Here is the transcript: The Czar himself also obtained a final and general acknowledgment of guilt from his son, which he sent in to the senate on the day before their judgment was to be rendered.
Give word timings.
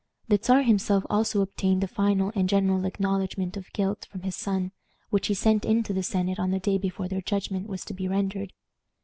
The 0.29 0.39
Czar 0.41 0.63
himself 0.63 1.05
also 1.11 1.41
obtained 1.43 1.83
a 1.83 1.87
final 1.87 2.31
and 2.33 2.49
general 2.49 2.85
acknowledgment 2.85 3.55
of 3.55 3.71
guilt 3.71 4.07
from 4.09 4.23
his 4.23 4.35
son, 4.35 4.71
which 5.11 5.27
he 5.27 5.35
sent 5.35 5.63
in 5.63 5.83
to 5.83 5.93
the 5.93 6.01
senate 6.01 6.39
on 6.39 6.49
the 6.49 6.59
day 6.59 6.79
before 6.79 7.07
their 7.07 7.21
judgment 7.21 7.67
was 7.67 7.85
to 7.85 7.93
be 7.93 8.07
rendered. 8.07 8.51